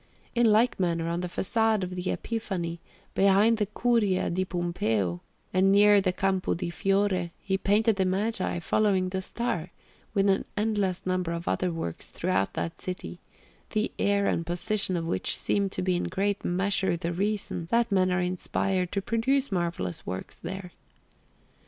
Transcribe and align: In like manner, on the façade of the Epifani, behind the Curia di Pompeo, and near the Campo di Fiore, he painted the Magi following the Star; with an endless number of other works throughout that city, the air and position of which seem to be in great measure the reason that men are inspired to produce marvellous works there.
In 0.33 0.47
like 0.51 0.79
manner, 0.79 1.07
on 1.07 1.21
the 1.21 1.27
façade 1.27 1.83
of 1.83 1.91
the 1.95 2.05
Epifani, 2.05 2.79
behind 3.13 3.57
the 3.59 3.67
Curia 3.67 4.31
di 4.31 4.43
Pompeo, 4.45 5.21
and 5.53 5.71
near 5.71 6.01
the 6.01 6.11
Campo 6.11 6.55
di 6.55 6.71
Fiore, 6.71 7.29
he 7.37 7.55
painted 7.55 7.97
the 7.97 8.05
Magi 8.05 8.57
following 8.57 9.09
the 9.09 9.21
Star; 9.21 9.69
with 10.15 10.27
an 10.27 10.45
endless 10.57 11.05
number 11.05 11.31
of 11.31 11.47
other 11.47 11.71
works 11.71 12.09
throughout 12.09 12.55
that 12.55 12.81
city, 12.81 13.19
the 13.73 13.91
air 13.99 14.25
and 14.25 14.43
position 14.43 14.97
of 14.97 15.05
which 15.05 15.37
seem 15.37 15.69
to 15.69 15.83
be 15.83 15.95
in 15.95 16.05
great 16.05 16.43
measure 16.43 16.97
the 16.97 17.13
reason 17.13 17.67
that 17.69 17.91
men 17.91 18.11
are 18.11 18.21
inspired 18.21 18.91
to 18.93 19.03
produce 19.03 19.51
marvellous 19.51 20.03
works 20.03 20.33
there. 20.39 20.71